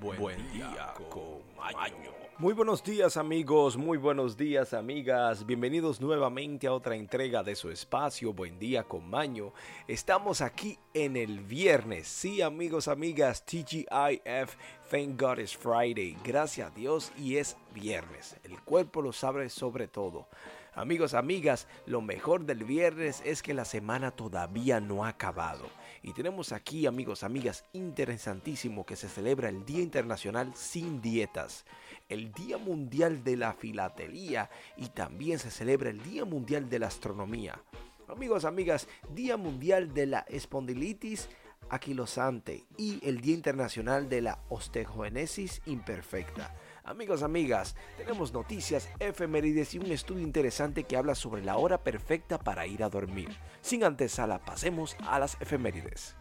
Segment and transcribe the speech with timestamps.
[0.00, 2.12] Buen, día, con Maño.
[2.38, 7.70] Muy buenos días amigos, muy buenos días amigas, bienvenidos nuevamente a otra entrega de su
[7.70, 9.54] espacio Buen día con Maño.
[9.88, 14.56] Estamos aquí en el viernes, sí amigos, amigas, TGIF,
[14.90, 19.88] thank God it's Friday, gracias a Dios y es viernes, el cuerpo lo sabe sobre
[19.88, 20.28] todo.
[20.76, 25.70] Amigos, amigas, lo mejor del viernes es que la semana todavía no ha acabado.
[26.02, 31.64] Y tenemos aquí, amigos, amigas, interesantísimo que se celebra el Día Internacional sin Dietas,
[32.10, 36.88] el Día Mundial de la Filatelía y también se celebra el Día Mundial de la
[36.88, 37.58] Astronomía.
[38.06, 41.30] Amigos, amigas, Día Mundial de la Espondilitis
[41.68, 46.54] aquilosante y el Día Internacional de la Osteogénesis Imperfecta.
[46.84, 52.38] Amigos, amigas, tenemos noticias, efemérides y un estudio interesante que habla sobre la hora perfecta
[52.38, 53.36] para ir a dormir.
[53.60, 56.14] Sin antesala, pasemos a las efemérides.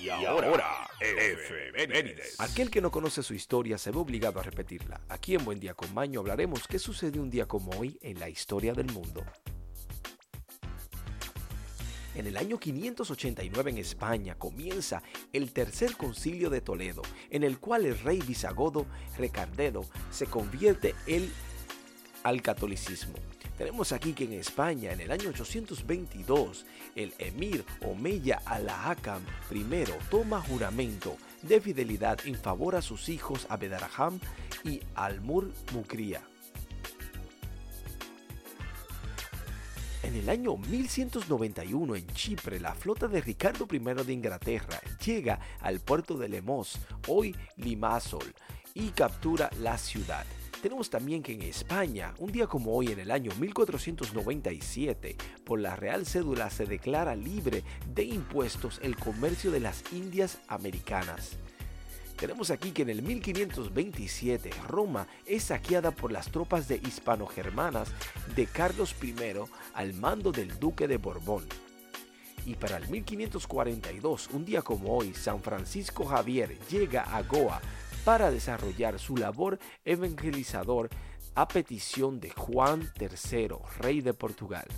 [0.00, 2.40] Y ahora, efemérides.
[2.40, 5.00] Aquel que no conoce su historia se ve obligado a repetirla.
[5.08, 8.28] Aquí en Buen Día con Maño hablaremos qué sucedió un día como hoy en la
[8.28, 9.24] historia del mundo.
[12.14, 17.86] En el año 589 en España comienza el tercer concilio de Toledo, en el cual
[17.86, 20.94] el rey bisagodo Recardedo se convierte
[22.24, 23.14] al catolicismo.
[23.56, 26.64] Tenemos aquí que en España, en el año 822,
[26.96, 34.18] el emir Omeya al-Hakam I toma juramento de fidelidad en favor a sus hijos Abedarham
[34.64, 36.29] y Almur Mukria.
[40.10, 45.78] En el año 1191 en Chipre, la flota de Ricardo I de Inglaterra llega al
[45.78, 48.34] puerto de Lemos, hoy Limassol,
[48.74, 50.26] y captura la ciudad.
[50.60, 55.76] Tenemos también que en España, un día como hoy en el año 1497, por la
[55.76, 57.62] Real Cédula se declara libre
[57.94, 61.38] de impuestos el comercio de las Indias Americanas.
[62.20, 67.88] Tenemos aquí que en el 1527 Roma es saqueada por las tropas de hispano-germanas
[68.36, 69.14] de Carlos I
[69.72, 71.46] al mando del duque de Borbón.
[72.44, 77.62] Y para el 1542, un día como hoy, San Francisco Javier llega a Goa
[78.04, 80.90] para desarrollar su labor evangelizador
[81.34, 83.48] a petición de Juan III,
[83.78, 84.68] rey de Portugal.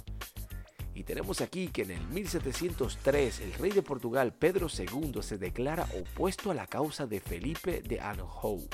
[0.94, 5.86] Y tenemos aquí que en el 1703 el rey de Portugal Pedro II se declara
[5.98, 8.68] opuesto a la causa de Felipe de Anjou.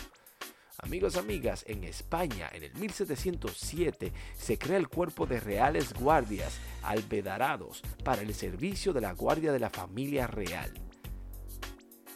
[0.80, 7.82] Amigos, amigas, en España en el 1707 se crea el cuerpo de reales guardias albedarados
[8.04, 10.72] para el servicio de la guardia de la familia real.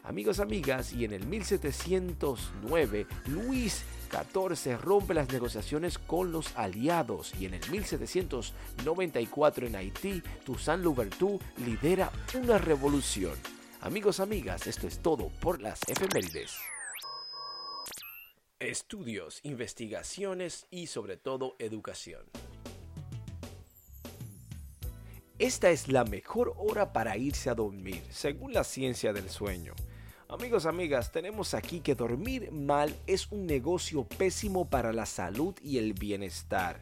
[0.05, 7.47] Amigos, amigas, y en el 1709 Luis 14 rompe las negociaciones con los aliados y
[7.47, 13.33] en el 1794 en Haití, Toussaint Louverture lidera una revolución.
[13.81, 16.59] Amigos, amigas, esto es todo por las efemérides.
[18.61, 22.21] Estudios, investigaciones y sobre todo educación.
[25.39, 29.73] Esta es la mejor hora para irse a dormir, según la ciencia del sueño.
[30.33, 35.77] Amigos, amigas, tenemos aquí que dormir mal es un negocio pésimo para la salud y
[35.77, 36.81] el bienestar.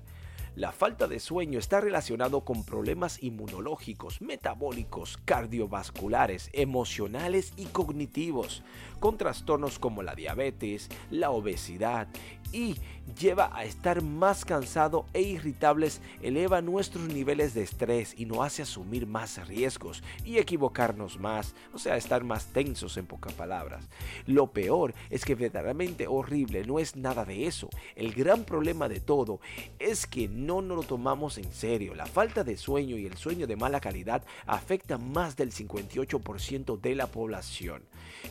[0.54, 8.62] La falta de sueño está relacionado con problemas inmunológicos, metabólicos, cardiovasculares, emocionales y cognitivos,
[9.00, 12.06] con trastornos como la diabetes, la obesidad
[12.52, 12.76] y
[13.18, 18.62] lleva a estar más cansado e irritables, eleva nuestros niveles de estrés y nos hace
[18.62, 23.88] asumir más riesgos y equivocarnos más, o sea, estar más tensos en pocas palabras.
[24.26, 27.68] Lo peor es que verdaderamente horrible no es nada de eso.
[27.96, 29.40] El gran problema de todo
[29.78, 31.94] es que no nos lo tomamos en serio.
[31.94, 36.94] La falta de sueño y el sueño de mala calidad afecta más del 58% de
[36.94, 37.82] la población.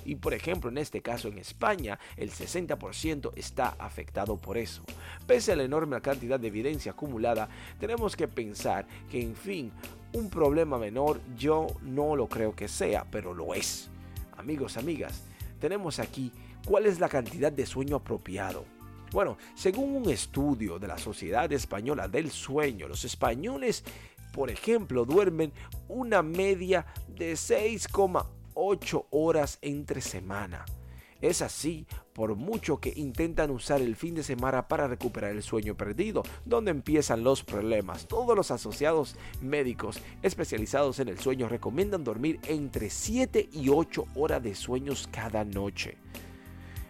[0.05, 4.08] Y por ejemplo, en este caso en España, el 60% está afectado
[4.41, 4.83] por eso.
[5.25, 7.47] Pese a la enorme cantidad de evidencia acumulada,
[7.79, 9.71] tenemos que pensar que, en fin,
[10.13, 13.89] un problema menor yo no lo creo que sea, pero lo es.
[14.37, 15.23] Amigos, amigas,
[15.59, 16.31] tenemos aquí
[16.65, 18.65] cuál es la cantidad de sueño apropiado.
[19.11, 23.83] Bueno, según un estudio de la Sociedad Española del Sueño, los españoles,
[24.33, 25.51] por ejemplo, duermen
[25.87, 30.65] una media de 6,8 horas entre semana.
[31.21, 35.75] Es así por mucho que intentan usar el fin de semana para recuperar el sueño
[35.75, 38.07] perdido, donde empiezan los problemas.
[38.07, 44.41] Todos los asociados médicos especializados en el sueño recomiendan dormir entre 7 y 8 horas
[44.41, 45.97] de sueños cada noche.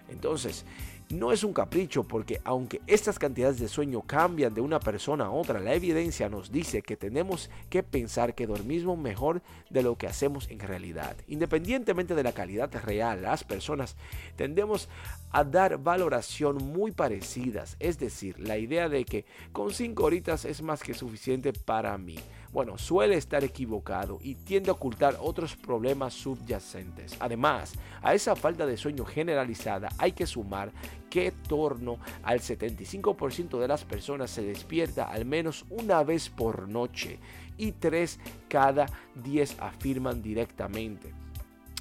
[0.09, 0.65] Entonces,
[1.09, 5.31] No es un capricho porque aunque estas cantidades de sueño cambian de una persona a
[5.31, 9.41] otra, la evidencia nos dice que tenemos que pensar que dormimos mejor
[9.71, 11.17] de lo que hacemos en realidad.
[11.27, 13.95] Independientemente de la calidad real, las personas
[14.35, 14.87] tendemos
[15.31, 20.61] a dar valoración muy parecidas, es decir, la idea de que con 5 horitas es
[20.61, 22.17] más que suficiente para mí
[22.51, 27.15] bueno, suele estar equivocado y tiende a ocultar otros problemas subyacentes.
[27.19, 30.71] Además, a esa falta de sueño generalizada hay que sumar
[31.09, 37.19] que torno al 75% de las personas se despierta al menos una vez por noche
[37.57, 41.18] y 3 cada 10 afirman directamente.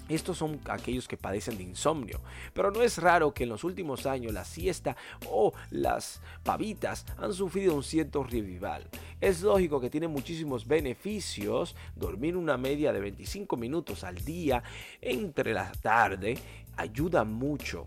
[0.08, 2.20] Estos son aquellos que padecen de insomnio,
[2.55, 4.96] pero no es raro que en los últimos años la siesta
[5.26, 8.88] o las pavitas han sufrido un cierto revival.
[9.20, 14.62] Es lógico que tiene muchísimos beneficios dormir una media de 25 minutos al día
[15.00, 16.38] entre la tarde
[16.76, 17.87] ayuda mucho.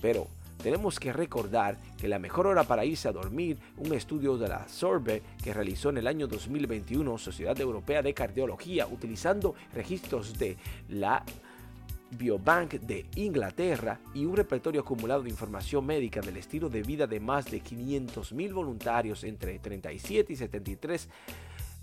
[0.00, 0.28] Pero
[0.62, 4.68] tenemos que recordar que la mejor hora para irse a dormir, un estudio de la
[4.68, 10.56] Sorbe que realizó en el año 2021 Sociedad Europea de Cardiología utilizando registros de
[10.88, 11.24] la
[12.10, 17.20] Biobank de Inglaterra y un repertorio acumulado de información médica del estilo de vida de
[17.20, 21.08] más de 500.000 voluntarios entre 37 y 73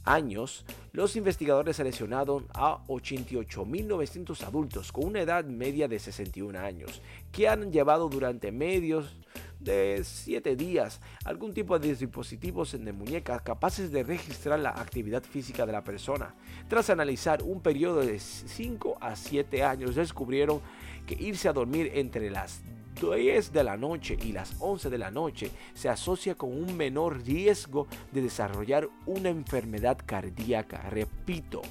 [0.05, 7.49] años, los investigadores seleccionaron a 88.900 adultos con una edad media de 61 años, que
[7.49, 9.17] han llevado durante medios
[9.59, 15.65] de 7 días algún tipo de dispositivos de muñecas capaces de registrar la actividad física
[15.65, 16.35] de la persona.
[16.69, 20.61] Tras analizar un periodo de 5 a 7 años, descubrieron
[21.05, 22.61] que irse a dormir entre las
[22.95, 27.23] 10 de la noche y las 11 de la noche se asocia con un menor
[27.23, 30.89] riesgo de desarrollar una enfermedad cardíaca.
[30.89, 31.61] Repito,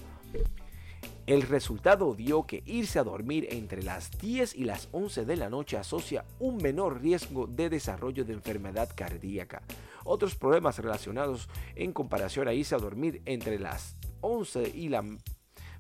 [1.27, 5.49] el resultado dio que irse a dormir entre las 10 y las 11 de la
[5.49, 9.63] noche asocia un menor riesgo de desarrollo de enfermedad cardíaca.
[10.05, 15.03] Otros problemas relacionados en comparación a irse a dormir entre las 11 y la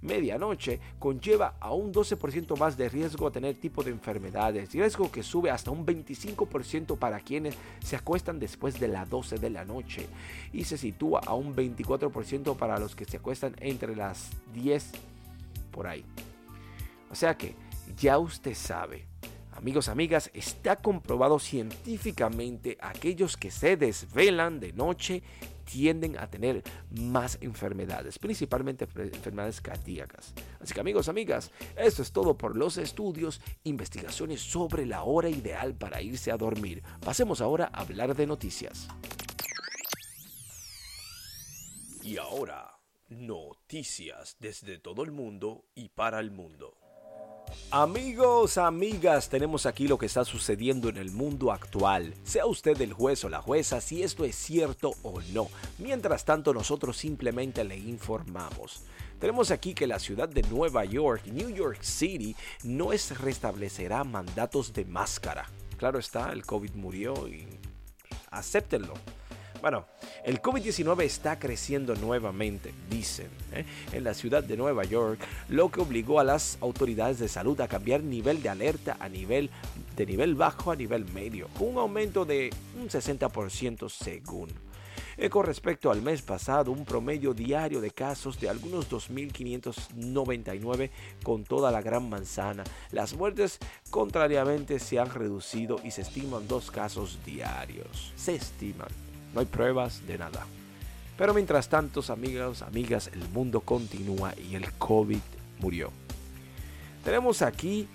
[0.05, 5.23] medianoche conlleva a un 12% más de riesgo a tener tipo de enfermedades, riesgo que
[5.23, 10.07] sube hasta un 25% para quienes se acuestan después de las 12 de la noche
[10.53, 14.93] y se sitúa a un 24% para los que se acuestan entre las 10
[15.71, 16.05] por ahí.
[17.11, 17.55] O sea que
[17.97, 19.07] ya usted sabe.
[19.57, 25.23] Amigos, amigas, está comprobado científicamente aquellos que se desvelan de noche
[25.65, 30.35] tienden a tener más enfermedades, principalmente enfermedades cardíacas.
[30.61, 35.75] Así que amigos, amigas, esto es todo por los estudios, investigaciones sobre la hora ideal
[35.75, 36.83] para irse a dormir.
[37.05, 38.89] Pasemos ahora a hablar de noticias.
[42.03, 42.79] Y ahora,
[43.09, 46.84] noticias desde todo el mundo y para el mundo.
[47.71, 52.15] Amigos, amigas, tenemos aquí lo que está sucediendo en el mundo actual.
[52.23, 55.49] Sea usted el juez o la jueza si esto es cierto o no.
[55.79, 58.85] Mientras tanto, nosotros simplemente le informamos.
[59.19, 64.73] Tenemos aquí que la ciudad de Nueva York, New York City, no es restablecerá mandatos
[64.73, 65.49] de máscara.
[65.77, 67.47] Claro está, el COVID murió y
[68.31, 68.95] acéptenlo.
[69.65, 69.87] Bueno,
[70.25, 73.65] el COVID-19 está creciendo nuevamente, dicen, ¿eh?
[73.93, 75.19] en la ciudad de Nueva York,
[75.49, 79.49] lo que obligó a las autoridades de salud a cambiar nivel de alerta a nivel
[79.97, 84.51] de nivel bajo a nivel medio, un aumento de un 60% según.
[85.17, 90.91] Eh, con respecto al mes pasado, un promedio diario de casos de algunos 2.599
[91.23, 92.65] con toda la gran manzana.
[92.91, 98.13] Las muertes, contrariamente, se han reducido y se estiman dos casos diarios.
[98.15, 99.14] Se estiman.
[99.35, 100.47] No hay pruebas de nada.
[101.19, 105.19] Pero mientras tanto, amigos, amigas, el mundo continúa y el COVID
[105.61, 105.91] murió.
[107.05, 107.89] Tenemos aquí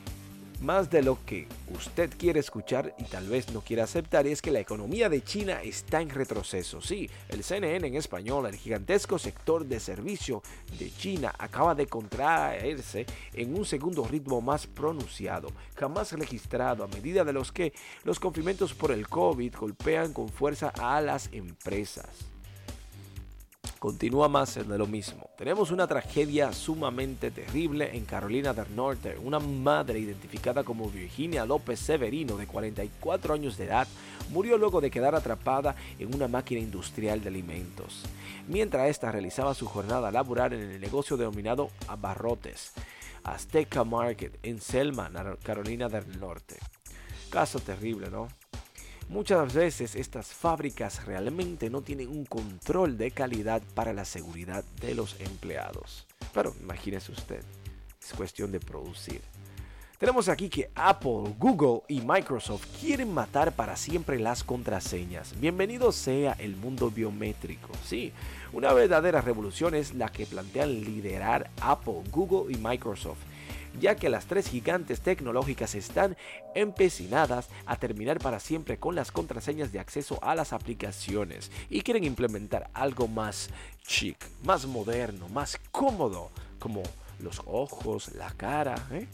[0.61, 4.51] más de lo que usted quiere escuchar y tal vez no quiere aceptar es que
[4.51, 6.81] la economía de China está en retroceso.
[6.81, 10.41] Sí, el CNN en español, el gigantesco sector de servicio
[10.77, 17.23] de China acaba de contraerse en un segundo ritmo más pronunciado, jamás registrado a medida
[17.23, 17.73] de los que
[18.03, 22.07] los confinamientos por el COVID golpean con fuerza a las empresas
[23.79, 25.29] continúa más de lo mismo.
[25.37, 29.17] Tenemos una tragedia sumamente terrible en Carolina del Norte.
[29.23, 33.87] Una madre identificada como Virginia López Severino, de 44 años de edad,
[34.31, 38.03] murió luego de quedar atrapada en una máquina industrial de alimentos,
[38.47, 42.73] mientras esta realizaba su jornada laboral en el negocio denominado Abarrotes,
[43.23, 45.09] Azteca Market, en Selma,
[45.43, 46.57] Carolina del Norte.
[47.29, 48.27] Caso terrible, ¿no?
[49.09, 54.93] Muchas veces estas fábricas realmente no tienen un control de calidad para la seguridad de
[54.93, 56.05] los empleados.
[56.31, 57.43] Pero imagínese usted,
[57.99, 59.21] es cuestión de producir.
[59.97, 65.33] Tenemos aquí que Apple, Google y Microsoft quieren matar para siempre las contraseñas.
[65.39, 67.69] Bienvenido sea el mundo biométrico.
[67.83, 68.13] Sí,
[68.53, 73.17] una verdadera revolución es la que plantean liderar Apple, Google y Microsoft
[73.79, 76.17] ya que las tres gigantes tecnológicas están
[76.55, 82.03] empecinadas a terminar para siempre con las contraseñas de acceso a las aplicaciones y quieren
[82.03, 83.49] implementar algo más
[83.85, 86.83] chic, más moderno, más cómodo, como
[87.19, 89.07] los ojos, la cara, ¿eh?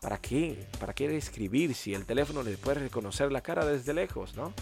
[0.00, 0.66] ¿Para qué?
[0.78, 4.52] ¿Para qué escribir si el teléfono le puede reconocer la cara desde lejos, no?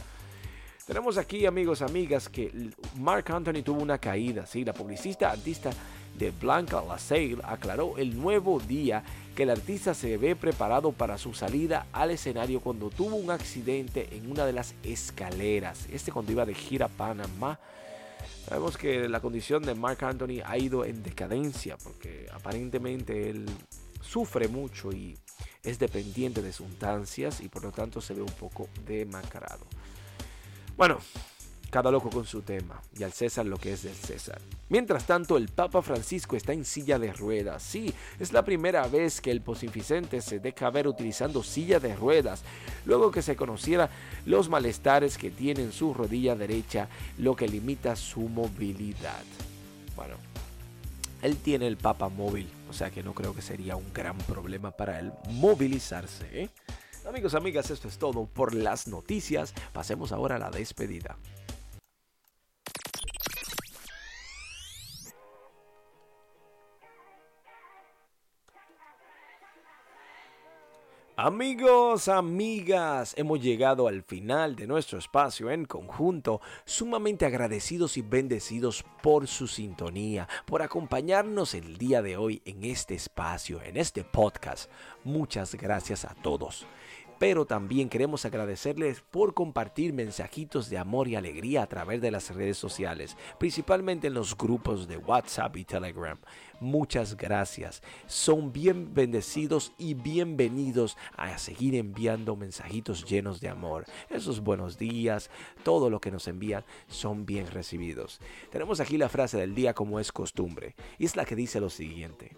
[0.86, 4.64] Tenemos aquí, amigos, amigas, que Mark Anthony tuvo una caída, ¿sí?
[4.64, 5.70] La publicista artista
[6.18, 9.04] de Blanca LaSalle aclaró el nuevo día
[9.34, 14.08] que el artista se ve preparado para su salida al escenario cuando tuvo un accidente
[14.12, 15.86] en una de las escaleras.
[15.90, 17.58] Este cuando iba de gira a Panamá.
[18.46, 23.46] Sabemos que la condición de Mark Anthony ha ido en decadencia porque aparentemente él
[24.00, 25.16] sufre mucho y
[25.62, 29.64] es dependiente de sustancias y por lo tanto se ve un poco demacrado.
[30.76, 30.98] Bueno,
[31.72, 34.38] cada loco con su tema, y al César lo que es del César.
[34.68, 37.62] Mientras tanto, el Papa Francisco está en silla de ruedas.
[37.62, 42.42] Sí, es la primera vez que el posificente se deja ver utilizando silla de ruedas,
[42.84, 43.88] luego que se conociera
[44.26, 49.24] los malestares que tiene en su rodilla derecha, lo que limita su movilidad.
[49.96, 50.16] Bueno,
[51.22, 54.72] él tiene el Papa móvil, o sea que no creo que sería un gran problema
[54.72, 56.26] para él movilizarse.
[56.32, 56.50] ¿eh?
[57.08, 59.54] Amigos, amigas, esto es todo por las noticias.
[59.72, 61.16] Pasemos ahora a la despedida.
[71.24, 78.84] Amigos, amigas, hemos llegado al final de nuestro espacio en conjunto, sumamente agradecidos y bendecidos
[79.04, 84.68] por su sintonía, por acompañarnos el día de hoy en este espacio, en este podcast.
[85.04, 86.66] Muchas gracias a todos
[87.18, 92.34] pero también queremos agradecerles por compartir mensajitos de amor y alegría a través de las
[92.34, 96.18] redes sociales, principalmente en los grupos de WhatsApp y Telegram.
[96.60, 97.82] Muchas gracias.
[98.06, 103.84] Son bien bendecidos y bienvenidos a seguir enviando mensajitos llenos de amor.
[104.10, 105.30] Esos buenos días,
[105.64, 108.20] todo lo que nos envían son bien recibidos.
[108.50, 111.70] Tenemos aquí la frase del día como es costumbre, y es la que dice lo
[111.70, 112.36] siguiente.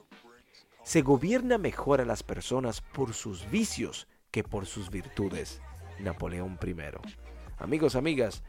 [0.82, 5.60] Se gobierna mejor a las personas por sus vicios que por sus virtudes.
[6.00, 6.74] Napoleón I.
[7.56, 8.42] Amigos, amigas,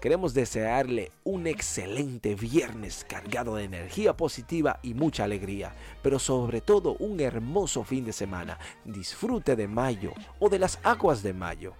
[0.00, 6.96] queremos desearle un excelente viernes cargado de energía positiva y mucha alegría, pero sobre todo
[6.98, 8.58] un hermoso fin de semana.
[8.84, 11.74] Disfrute de mayo o de las aguas de mayo.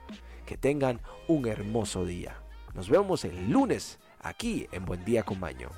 [0.47, 2.41] Que tengan un hermoso día.
[2.75, 5.71] Nos vemos el lunes aquí en Buen Día con Maño.